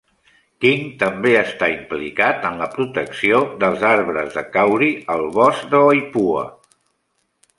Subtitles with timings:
[0.63, 6.47] King també està implicat en la protecció dels arbres de kauri al bosc de Waipoua.